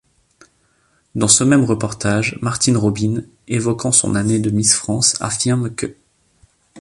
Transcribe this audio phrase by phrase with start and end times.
[1.13, 5.95] Dans ce même reportage Martine Robine, évoquant son année de Miss France, affirme qu'.